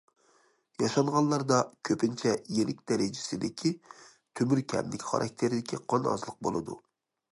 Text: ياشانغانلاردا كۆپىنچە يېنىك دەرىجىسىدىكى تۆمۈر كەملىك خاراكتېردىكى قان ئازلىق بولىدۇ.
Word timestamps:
ياشانغانلاردا 0.83 1.59
كۆپىنچە 1.89 2.33
يېنىك 2.59 2.81
دەرىجىسىدىكى 2.93 3.75
تۆمۈر 4.41 4.63
كەملىك 4.75 5.07
خاراكتېردىكى 5.11 5.81
قان 5.93 6.11
ئازلىق 6.15 6.41
بولىدۇ. 6.49 6.81